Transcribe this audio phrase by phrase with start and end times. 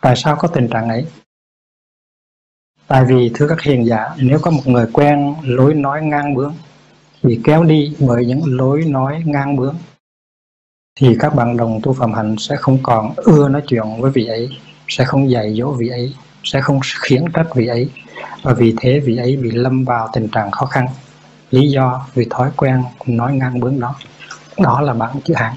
[0.00, 1.06] tại sao có tình trạng ấy
[2.86, 6.54] tại vì, thưa các hiền giả, nếu có một người quen lối nói ngang bướng
[7.22, 9.76] bị kéo đi bởi những lối nói ngang bướng,
[11.00, 14.26] thì các bạn đồng tu phạm hạnh sẽ không còn ưa nói chuyện với vị
[14.26, 14.48] ấy,
[14.88, 16.14] sẽ không dạy dỗ vị ấy,
[16.44, 17.90] sẽ không khiến trách vị ấy,
[18.42, 20.86] và vì thế vị ấy bị lâm vào tình trạng khó khăn
[21.50, 23.94] lý do vì thói quen nói ngang bướng đó
[24.58, 25.54] đó là bản chữ hạn.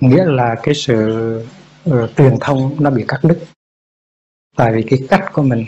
[0.00, 1.46] nghĩa là cái sự
[1.84, 3.44] rồi truyền thông nó bị cắt đứt.
[4.56, 5.64] Tại vì cái cách của mình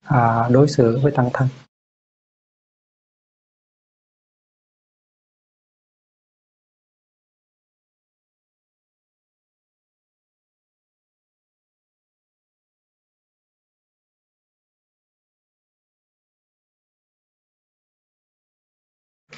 [0.00, 1.48] à, đối xử với tăng thân.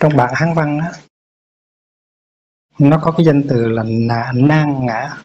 [0.00, 0.92] Trong bản hán văn á,
[2.78, 5.16] nó có cái danh từ là nà, nang ngã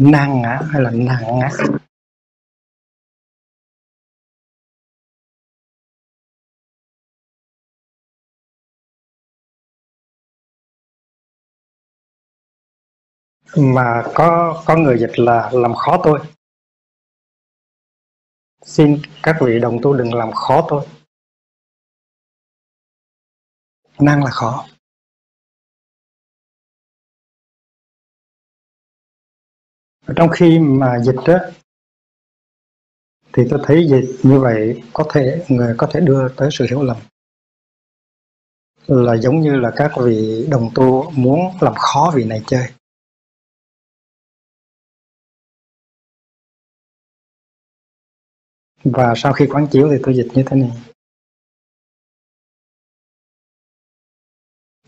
[0.00, 1.48] năng ngã hay là nặng ngã
[13.56, 16.20] mà có có người dịch là làm khó tôi.
[18.62, 20.86] Xin các vị đồng tu đừng làm khó tôi.
[23.98, 24.66] Năng là khó.
[30.16, 31.38] Trong khi mà dịch đó,
[33.32, 36.82] thì tôi thấy dịch như vậy có thể, người có thể đưa tới sự hiểu
[36.82, 36.96] lầm.
[38.86, 42.68] Là giống như là các vị đồng tu muốn làm khó vị này chơi.
[48.84, 50.70] Và sau khi quán chiếu thì tôi dịch như thế này.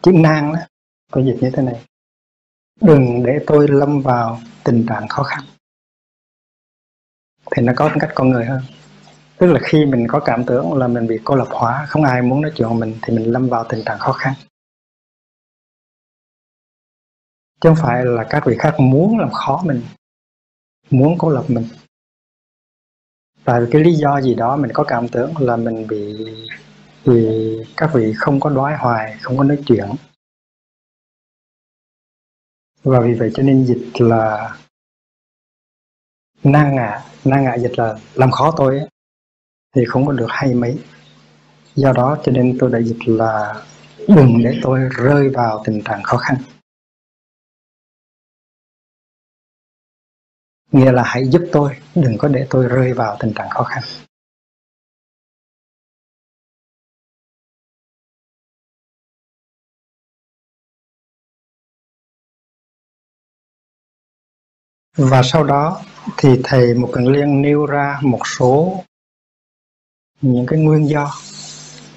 [0.02, 0.58] Chữ nang đó,
[1.12, 1.91] tôi dịch như thế này
[2.82, 5.44] đừng để tôi lâm vào tình trạng khó khăn.
[7.56, 8.62] Thì nó có cách con người hơn.
[9.38, 12.22] Tức là khi mình có cảm tưởng là mình bị cô lập hóa, không ai
[12.22, 14.34] muốn nói chuyện với mình, thì mình lâm vào tình trạng khó khăn.
[17.60, 19.82] Chứ không phải là các vị khác muốn làm khó mình,
[20.90, 21.64] muốn cô lập mình.
[23.44, 26.16] Tại vì cái lý do gì đó mình có cảm tưởng là mình bị,
[27.04, 29.86] vì các vị không có đoái hoài, không có nói chuyện
[32.82, 34.56] và vì vậy cho nên dịch là
[36.44, 38.88] nan ngạ nan ngạ dịch là làm khó tôi ấy,
[39.74, 40.78] thì không có được hay mấy.
[41.74, 43.64] Do đó cho nên tôi đã dịch là
[44.08, 46.36] đừng để tôi rơi vào tình trạng khó khăn.
[50.72, 53.82] Nghĩa là hãy giúp tôi đừng có để tôi rơi vào tình trạng khó khăn.
[64.96, 65.82] Và sau đó
[66.16, 68.84] thì thầy một cần liên nêu ra một số
[70.20, 71.14] những cái nguyên do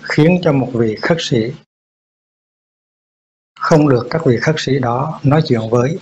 [0.01, 1.53] khiến cho một vị khất sĩ
[3.59, 5.99] không được các vị khất sĩ đó nói chuyện với,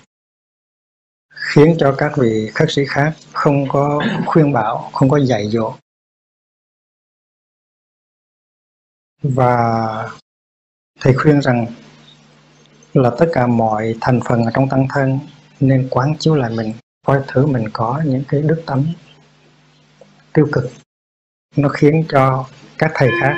[1.29, 5.73] khiến cho các vị khất sĩ khác không có khuyên bảo, không có dạy dỗ.
[9.21, 10.09] Và
[10.99, 11.65] thầy khuyên rằng
[12.93, 15.19] là tất cả mọi thành phần ở trong tăng thân
[15.59, 16.73] nên quán chiếu lại mình
[17.05, 18.85] coi thử mình có những cái đức tánh
[20.33, 20.71] tiêu cực,
[21.55, 22.45] nó khiến cho
[22.77, 23.35] các thầy khác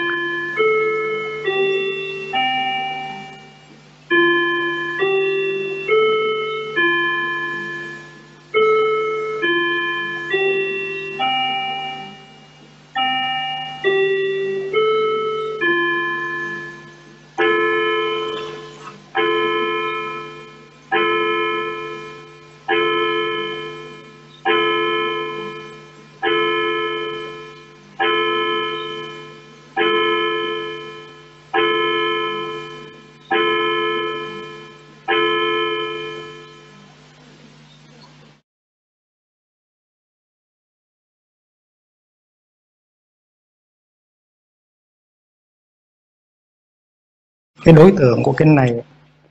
[47.66, 48.72] cái đối tượng của kinh này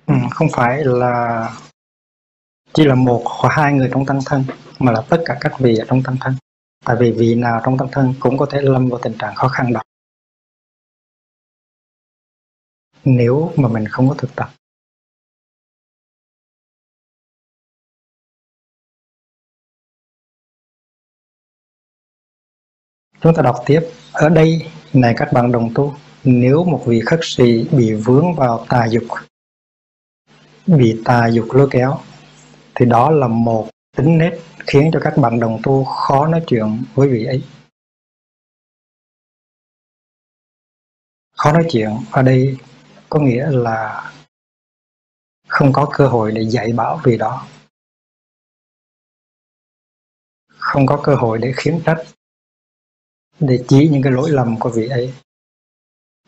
[0.06, 1.48] ừ, không phải là
[2.74, 4.44] chỉ là một hoặc hai người trong tăng thân,
[4.78, 6.34] mà là tất cả các vị ở trong tăng thân.
[6.84, 9.48] Tại vì vị nào trong tăng thân cũng có thể lâm vào tình trạng khó
[9.48, 9.82] khăn đó.
[13.04, 14.50] Nếu mà mình không có thực tập.
[23.20, 23.80] Chúng ta đọc tiếp.
[24.12, 28.66] Ở đây, này các bạn đồng tu nếu một vị khất sĩ bị vướng vào
[28.68, 29.04] tà dục,
[30.66, 32.00] bị tà dục lôi kéo,
[32.74, 34.32] thì đó là một tính nết
[34.66, 37.44] khiến cho các bạn đồng tu khó nói chuyện với vị ấy.
[41.36, 42.56] Khó nói chuyện ở đây
[43.08, 44.12] có nghĩa là
[45.48, 47.46] không có cơ hội để dạy bảo vị đó.
[50.48, 52.04] Không có cơ hội để khiến trách,
[53.40, 55.14] để chỉ những cái lỗi lầm của vị ấy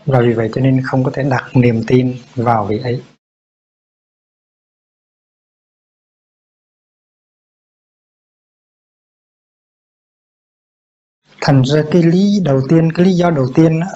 [0.06, 3.02] và vì vậy cho nên không có thể đặt niềm tin vào vị ấy.
[11.40, 13.86] Thành ra cái lý đầu tiên cái lý do đầu tiên đó,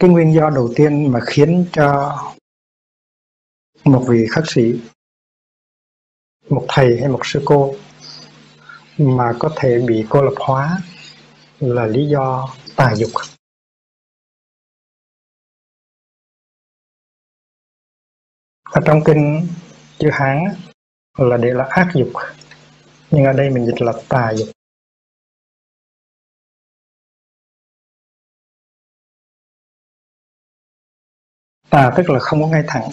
[0.00, 2.18] cái nguyên do đầu tiên mà khiến cho
[3.84, 4.80] một vị khắc sĩ
[6.48, 7.74] một thầy hay một sư cô
[8.98, 10.78] mà có thể bị cô lập hóa
[11.60, 13.10] là lý do tà dục.
[18.72, 19.48] Ở trong kinh
[19.98, 20.38] chữ hán
[21.18, 22.08] là để là ác dục.
[23.10, 24.48] Nhưng ở đây mình dịch là tà dục.
[31.70, 32.88] Tà tức là không có ngay thẳng.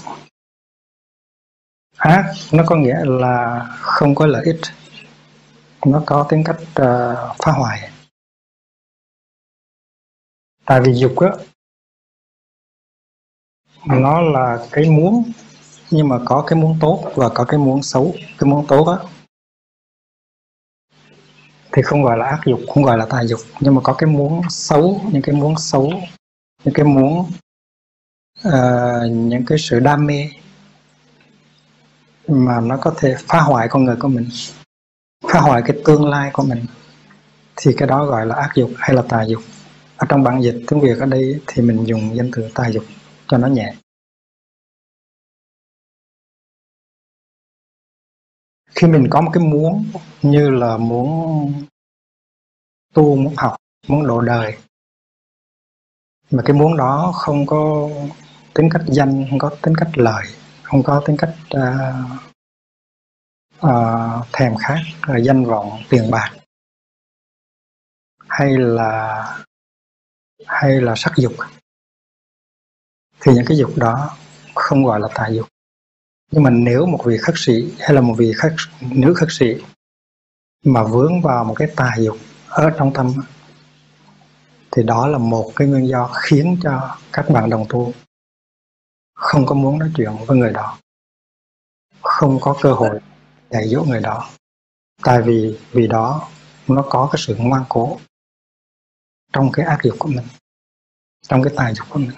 [1.98, 4.62] Ác nó có nghĩa là không có lợi ích.
[5.86, 7.92] Nó có tính cách uh, phá hoại.
[10.66, 11.30] Tại vì dục á
[13.86, 15.32] nó là cái muốn
[15.92, 18.14] nhưng mà có cái muốn tốt và có cái muốn xấu.
[18.38, 18.98] Cái muốn tốt á
[21.72, 23.40] thì không gọi là ác dục không gọi là tà dục.
[23.60, 25.94] Nhưng mà có cái muốn xấu những cái muốn xấu
[26.64, 27.32] những cái muốn
[28.48, 30.30] uh, những cái sự đam mê
[32.28, 34.30] mà nó có thể phá hoại con người của mình
[35.34, 36.66] phá hoại cái tương lai của mình
[37.56, 39.42] thì cái đó gọi là ác dục hay là tà dục.
[39.98, 42.84] Ở trong bản dịch tiếng việt ở đây thì mình dùng danh từ tà dục
[43.28, 43.74] cho nó nhẹ.
[48.80, 49.92] Khi mình có một cái muốn
[50.22, 51.54] như là muốn
[52.94, 53.56] tu muốn học
[53.88, 54.58] muốn độ đời
[56.32, 57.90] mà cái muốn đó không có
[58.54, 60.26] tính cách danh không có tính cách lợi
[60.64, 62.22] không có tính cách uh,
[63.66, 66.32] uh, thèm khát là danh vọng tiền bạc
[68.28, 69.26] hay là
[70.46, 71.34] hay là sắc dục
[73.22, 74.18] thì những cái dục đó
[74.56, 75.48] không gọi là tà dục
[76.32, 79.56] nhưng mà nếu một vị khất sĩ hay là một vị khất, nữ khất sĩ
[80.66, 82.18] mà vướng vào một cái tà dục
[82.48, 83.14] ở trong tâm
[84.72, 87.94] thì đó là một cái nguyên do khiến cho các bạn đồng tu
[89.20, 90.78] không có muốn nói chuyện với người đó,
[92.02, 93.00] không có cơ hội
[93.50, 94.30] dạy dỗ người đó.
[95.04, 96.30] Tại vì vì đó
[96.68, 97.98] nó có cái sự ngoan cố
[99.34, 100.26] trong cái ác dục của mình,
[101.22, 102.12] trong cái tài dục của mình.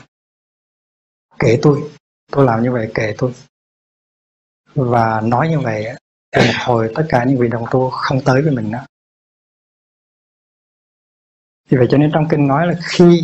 [1.39, 1.91] Kể tôi
[2.31, 3.33] tôi làm như vậy, kể tôi
[4.75, 5.85] và nói như vậy
[6.31, 8.85] thì một hồi tất cả những vị đồng tu không tới với mình nữa
[11.69, 13.23] vì vậy cho nên trong kinh nói là khi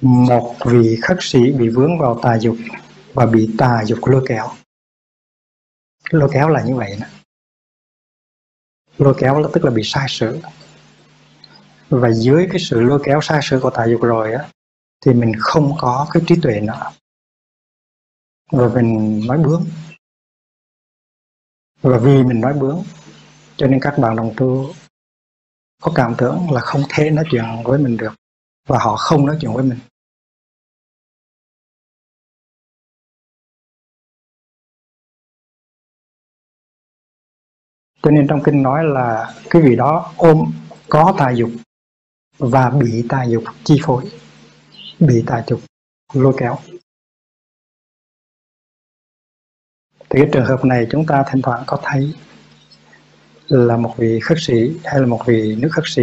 [0.00, 2.56] một vị khất sĩ bị vướng vào tà dục
[3.14, 4.50] và bị tà dục lôi kéo
[6.10, 7.06] lôi kéo là như vậy đó
[8.98, 10.40] lôi kéo là tức là bị sai sự.
[11.88, 14.48] Và dưới cái sự lôi kéo sai sự của tà dục rồi á,
[15.06, 16.90] thì mình không có cái trí tuệ nữa
[18.56, 19.64] và mình nói bướng.
[21.82, 22.82] Và vì mình nói bướng,
[23.56, 24.74] cho nên các bạn đồng tu
[25.82, 28.14] có cảm tưởng là không thể nói chuyện với mình được,
[28.68, 29.78] và họ không nói chuyện với mình.
[38.02, 40.52] Cho nên trong kinh nói là cái vị đó ôm,
[40.88, 41.50] có tà dục
[42.38, 44.10] và bị tà dục chi phối,
[45.00, 45.60] bị tà dục
[46.12, 46.58] lôi kéo.
[50.14, 52.14] Thì cái trường hợp này chúng ta thỉnh thoảng có thấy
[53.48, 56.02] là một vị khất sĩ hay là một vị nữ khất sĩ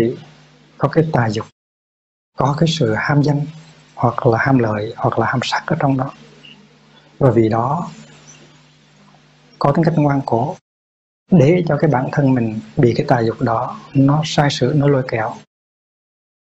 [0.77, 1.45] có cái tà dục,
[2.37, 3.41] có cái sự ham danh
[3.95, 6.11] hoặc là ham lợi hoặc là ham sắc ở trong đó.
[7.19, 7.89] Và vì đó,
[9.59, 10.55] có tính cách ngoan cố
[11.31, 14.87] để cho cái bản thân mình bị cái tà dục đó nó sai sự nó
[14.87, 15.33] lôi kéo.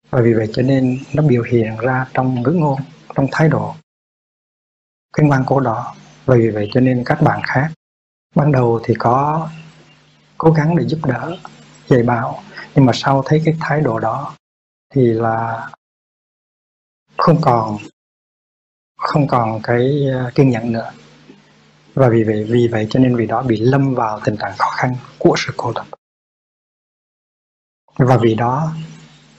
[0.09, 2.79] Và vì vậy cho nên nó biểu hiện ra trong ngữ ngôn,
[3.15, 3.75] trong thái độ.
[5.13, 5.95] Cái ngoan cố đó
[6.27, 7.71] và vì vậy cho nên các bạn khác,
[8.35, 9.49] ban đầu thì có
[10.37, 11.37] cố gắng để giúp đỡ,
[11.87, 12.43] dạy bảo,
[12.75, 14.35] nhưng mà sau thấy cái thái độ đó
[14.93, 15.69] thì là
[17.17, 17.77] không còn
[18.99, 20.91] không còn cái ờ, kiên nhẫn nữa.
[21.93, 24.69] Và vì vậy vì vậy cho nên vì đó bị lâm vào tình trạng khó
[24.69, 25.85] khăn của sự cô lập
[27.97, 28.73] và vì đó,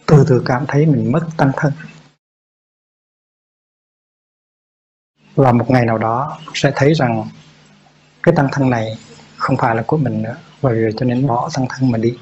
[0.07, 1.73] từ từ cảm thấy mình mất tăng thân.
[5.39, 7.25] Và một ngày nào đó sẽ thấy rằng
[8.23, 8.99] cái tăng thân này
[9.37, 12.19] không phải là của mình nữa và vì cho nên bỏ tăng thân mà đi.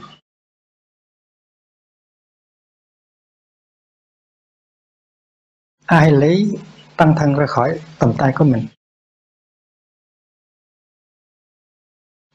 [5.87, 6.59] Ai lấy
[6.97, 8.67] tăng thân ra khỏi tầm tay của mình?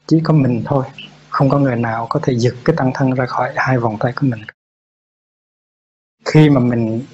[0.06, 0.84] Chỉ có mình thôi,
[1.28, 4.12] không có người nào có thể giật cái tăng thân ra khỏi hai vòng tay
[4.16, 4.40] của mình.
[6.24, 7.06] Khi mà mình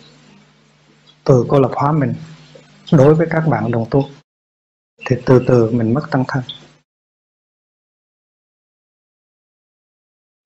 [1.25, 2.14] từ cô lập hóa mình
[2.92, 4.09] đối với các bạn đồng tu
[5.07, 6.42] thì từ từ mình mất tăng thân.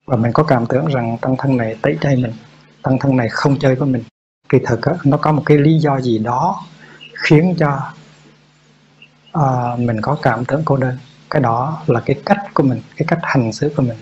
[0.05, 2.33] Và mình có cảm tưởng rằng tăng thân này tẩy chay mình
[2.81, 4.03] tăng thân này không chơi với mình.
[4.49, 6.65] Kỳ thực á, nó có một cái lý do gì đó
[7.13, 7.93] khiến cho
[9.37, 10.97] uh, mình có cảm tưởng cô đơn.
[11.29, 13.97] Cái đó là cái cách của mình cái cách hành xử của mình.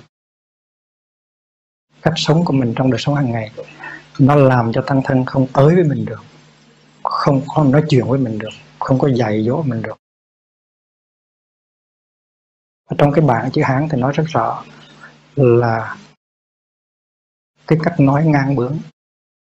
[2.01, 3.51] Cách sống của mình trong đời sống hàng ngày
[4.19, 6.21] nó làm cho tăng thân không tới với mình được
[7.03, 9.97] không không nói chuyện với mình được, không có dạy dỗ mình được.
[12.85, 14.63] Ở trong cái bảng chữ hán thì nói rất rõ
[15.35, 15.97] là
[17.67, 18.77] cái cách nói ngang bướng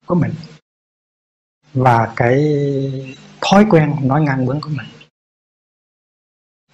[0.06, 0.34] của mình
[1.74, 2.44] và cái
[3.42, 4.88] thói quen nói ngang bướng của mình.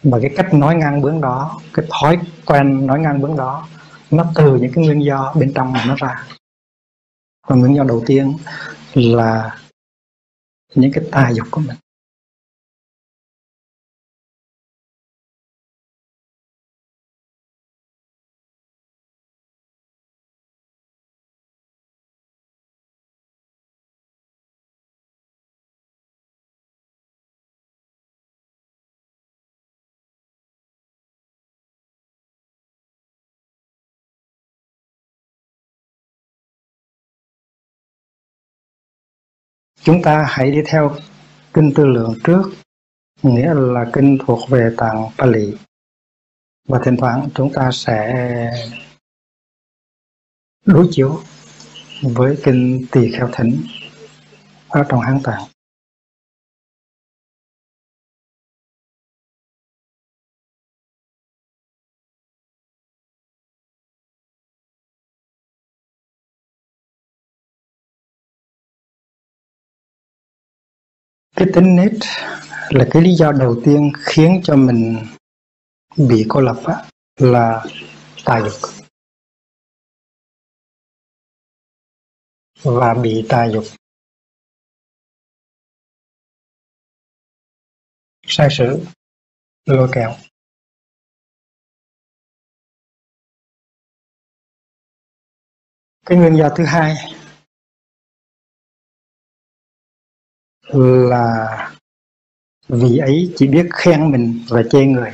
[0.04, 3.68] Và cái cách nói ngang bướng đó, cái thói quen nói ngang bướng đó,
[4.12, 6.28] nó từ những cái nguyên do bên trong mà nó ra.
[7.48, 8.38] Và nguyên do đầu tiên
[8.94, 9.60] là
[10.76, 11.78] những cái tà dục của mình.
[39.84, 40.96] Chúng ta hãy đi theo
[41.54, 42.42] kinh tư lượng trước,
[43.24, 45.58] nghĩa là kinh thuộc về tạng Pali.
[46.68, 48.16] Và thỉnh thoảng chúng ta sẽ
[50.66, 51.20] đối chiếu
[52.02, 53.62] với kinh tỳ kheo thỉnh
[54.68, 55.44] ở trong hán tạng.
[71.40, 71.92] Cái tính nết
[72.70, 74.98] là cái lý do đầu tiên khiến cho mình
[75.98, 77.66] bị cô lập á, là
[78.26, 78.72] tà dục.
[82.64, 83.64] Và bị tà dục.
[88.28, 88.86] Sai sử
[89.66, 90.16] lôi kéo.
[96.06, 96.96] Cái nguyên do thứ hai
[100.74, 101.48] là
[102.68, 105.12] vì ấy chỉ biết khen mình và chê người.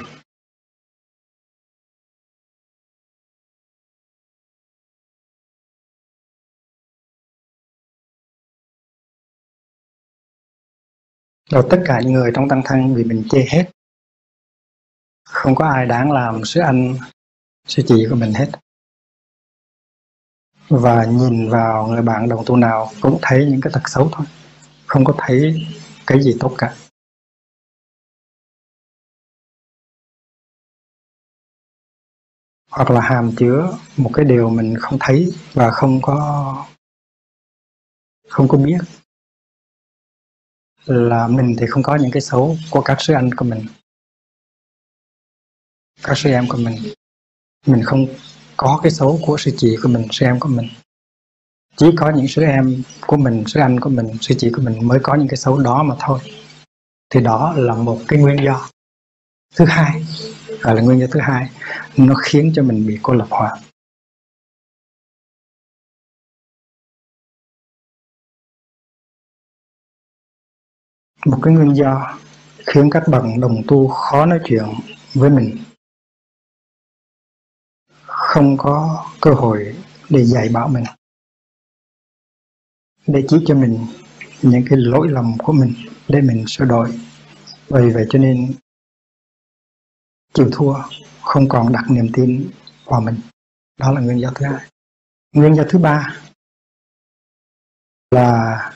[11.52, 13.72] Rồi tất cả những người trong tăng thân vì mình chê hết,
[15.24, 16.96] không có ai đáng làm sư anh
[17.68, 18.52] sư chị của mình hết.
[20.70, 24.26] Và nhìn vào người bạn đồng tu nào cũng thấy những cái tật xấu thôi
[24.96, 25.68] không có thấy
[26.08, 26.78] cái gì tốt cả.
[32.72, 36.68] Hoặc là hàm chứa một cái điều mình không thấy và không có
[38.28, 38.78] không có biết.
[40.86, 43.66] Là mình thì không có những cái xấu của các sư anh của mình.
[46.04, 46.76] Các sư em của mình.
[47.68, 48.06] Mình không
[48.58, 50.70] có cái xấu của sư chị của mình sư em của mình
[51.78, 54.88] chỉ có những sư em của mình sư anh của mình sư chị của mình
[54.88, 56.20] mới có những cái xấu đó mà thôi.
[57.10, 58.70] Thì đó là một cái nguyên do.
[59.56, 60.04] Thứ hai,
[60.62, 61.50] gọi là nguyên do thứ hai,
[61.98, 63.58] nó khiến cho mình bị cô lập hóa.
[71.26, 72.18] Một cái nguyên do
[72.66, 74.66] khiến các bậc đồng tu khó nói chuyện
[75.14, 75.58] với mình.
[78.06, 79.76] Không có cơ hội
[80.10, 80.84] để dạy bảo mình
[83.08, 83.88] để chỉ cho mình
[84.42, 85.74] những cái lỗi lầm của mình,
[86.08, 86.92] để mình sửa đổi.
[87.70, 88.54] Vì vậy cho nên
[90.34, 90.74] chịu thua
[91.22, 92.50] không còn đặt niềm tin
[92.86, 93.16] vào mình.
[93.80, 94.70] Đó là nguyên do thứ hai.
[95.32, 96.20] Nguyên do thứ ba
[98.12, 98.72] là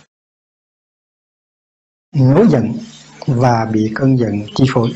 [2.15, 2.73] nổi giận
[3.27, 4.93] và bị cơn giận chi phối.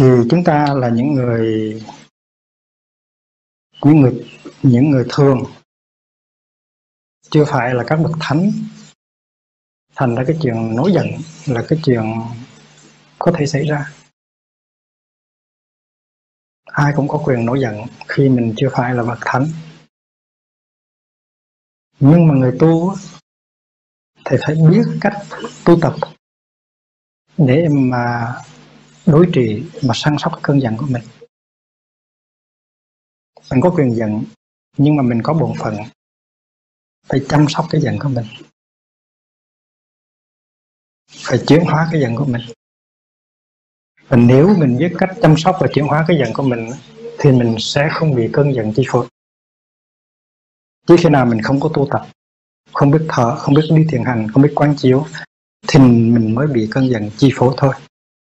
[0.00, 1.82] Thì chúng ta là những người
[3.84, 5.44] những người những người thường.
[7.30, 8.52] Chưa phải là các bậc thánh.
[9.94, 11.06] Thành ra cái chuyện nổi giận
[11.46, 12.02] là cái chuyện
[13.18, 13.92] có thể xảy ra.
[16.64, 17.74] Ai cũng có quyền nổi giận
[18.08, 19.46] khi mình chưa phải là bậc thánh.
[22.00, 22.94] Nhưng mà người tu
[24.24, 25.14] thì phải biết cách
[25.64, 25.94] tu tập
[27.36, 28.34] để mà
[29.10, 31.02] đối trị mà săn sóc cái cơn giận của mình.
[33.50, 34.24] Mình có quyền giận,
[34.76, 35.74] nhưng mà mình có bổn phận
[37.06, 38.24] phải chăm sóc cái giận của mình.
[41.10, 42.42] Phải chuyển hóa cái giận của mình.
[44.08, 46.70] Và nếu mình biết cách chăm sóc và chuyển hóa cái giận của mình,
[47.18, 49.06] thì mình sẽ không bị cơn giận chi phối.
[50.86, 52.08] Chỉ khi nào mình không có tu tập,
[52.72, 55.06] không biết thở không biết đi thiền hành, không biết quán chiếu,
[55.68, 57.74] thì mình mới bị cơn giận chi phối thôi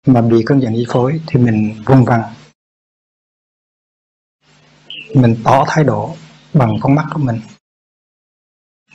[0.07, 2.35] mà bị cơn giận chi phối thì mình vung vằng
[5.15, 6.17] mình tỏ thái độ
[6.55, 7.41] bằng con mắt của mình,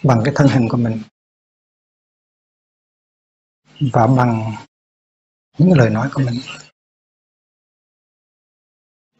[0.04, 1.02] bằng cái thân hình của mình,
[3.94, 4.56] và bằng
[5.58, 6.40] những lời nói của mình.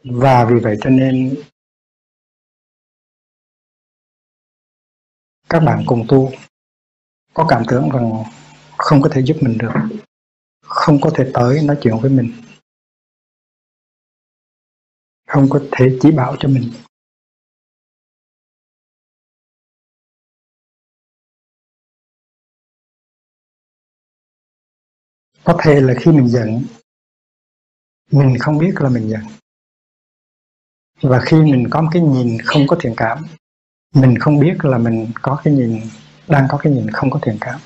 [0.04, 1.42] Và vì vậy cho nên
[5.48, 6.32] các bạn cùng tu
[7.34, 8.24] có cảm tưởng rằng
[8.76, 9.72] không có thể giúp mình được
[10.70, 12.32] không có thể tới nói chuyện với mình.
[15.26, 16.72] Không có thể chỉ bảo cho mình.
[25.44, 26.64] Có thể là khi mình giận,
[28.10, 29.20] mình không biết là mình giận.
[31.02, 33.18] Và khi mình có một cái nhìn không có thiện cảm,
[33.94, 35.80] mình không biết là mình có cái nhìn,
[36.28, 37.60] đang có cái nhìn không có thiện cảm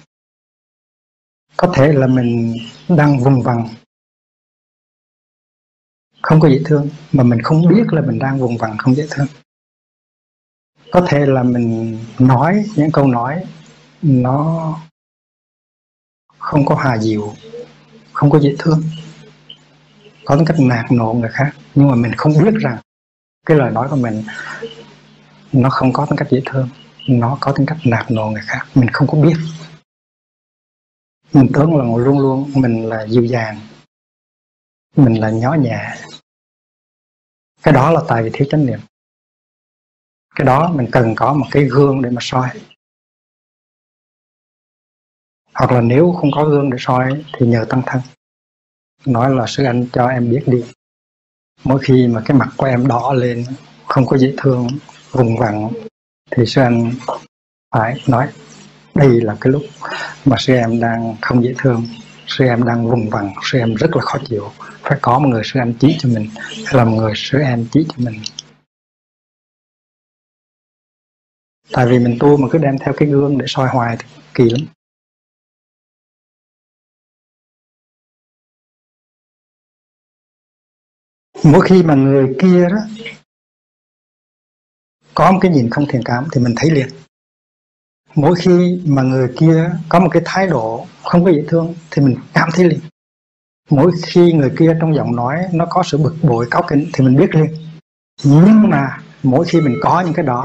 [1.56, 2.56] có thể là mình
[2.88, 3.68] đang vùng vằng.
[6.22, 9.06] Không có dễ thương, mà mình không biết là mình đang vùng vằng, không dễ
[9.10, 9.26] thương.
[10.92, 13.44] Có thể là mình nói những câu nói,
[14.02, 14.78] nó
[16.38, 17.32] không có hòa dịu,
[18.12, 18.82] không có dễ thương.
[20.24, 22.78] Có tính cách nạt nộ người khác, nhưng mà mình không biết rằng
[23.46, 24.22] cái lời nói của mình
[25.52, 26.68] nó không có tính cách dễ thương,
[27.08, 29.36] nó có tính cách nạt nộ người khác, mình không có biết
[31.34, 33.60] mình tưởng là luôn luôn, mình là dịu dàng,
[34.96, 35.96] mình là nhỏ nhẹ.
[37.62, 38.78] Cái đó là tại vì thiếu chánh niệm.
[40.34, 42.48] Cái đó mình cần có một cái gương để mà soi.
[45.54, 48.02] Hoặc là nếu không có gương để soi thì nhờ tăng thân.
[49.06, 50.64] Nói là sư anh, cho em biết đi.
[51.64, 53.44] Mỗi khi mà cái mặt của em đỏ lên,
[53.88, 54.68] không có dễ thương
[55.10, 55.70] vùng vằng
[56.30, 56.92] thì sư anh
[57.74, 58.32] phải nói
[58.94, 59.62] đây là cái lúc
[60.24, 61.86] mà sư em đang không dễ thương.
[62.26, 64.50] Sư em đang vùng vằng sư em rất là khó chịu.
[64.58, 66.28] Phải có một người sư em chỉ cho mình
[66.64, 68.22] hay là một người sư em chỉ cho mình.
[71.72, 74.44] Tại vì mình tu mà cứ đem theo cái gương để soi hoài thì kỳ
[74.50, 74.66] lắm.
[81.44, 82.78] Mỗi khi mà người kia đó
[85.14, 86.88] có một cái nhìn không thiện cảm thì mình thấy liền
[88.14, 92.02] mỗi khi mà người kia có một cái thái độ không có dễ thương thì
[92.02, 92.80] mình cảm thấy liền.
[93.70, 97.04] Mỗi khi người kia trong giọng nói nó có sự bực bội, cáu kỉnh thì
[97.04, 97.54] mình biết liền.
[98.24, 100.44] Nhưng mà mỗi khi mình có những cái đó,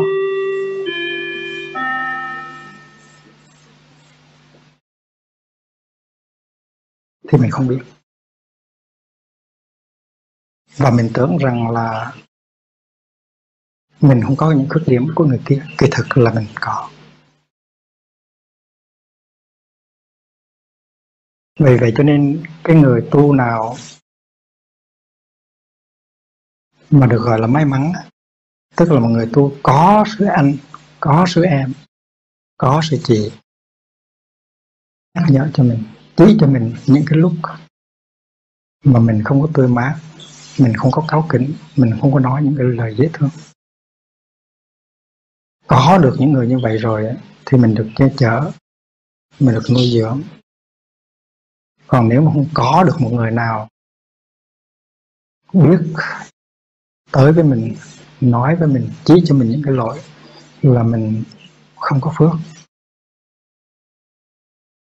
[7.30, 7.80] thì mình không biết.
[10.78, 12.14] Và mình tưởng rằng là
[14.02, 16.90] mình không có những khuyết điểm của người kia, kỳ thực là mình có.
[21.60, 23.76] Vì vậy cho nên cái người tu nào
[26.92, 27.94] mà được gọi là may mắn
[28.76, 30.58] tức là một người tu có sư anh,
[31.00, 31.74] có sư em,
[32.58, 33.32] có sư chị,
[35.14, 35.84] nhắc nhở cho mình,
[36.18, 37.34] chỉ cho mình những cái lúc
[38.84, 40.00] mà mình không có tươi mát,
[40.60, 43.30] mình không có cáu kỉnh, mình không có nói những cái lời dễ thương.
[45.68, 48.52] Có được những người như vậy rồi thì mình được che chở,
[49.40, 50.22] mình được nuôi dưỡng
[51.90, 53.68] còn nếu mà không có được một người nào
[55.54, 55.80] biết
[57.12, 57.76] tới với mình,
[58.22, 60.00] nói với mình, chỉ cho mình những cái lỗi
[60.62, 61.24] là mình
[61.76, 62.32] không có phước.